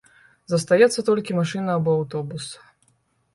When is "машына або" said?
1.41-1.91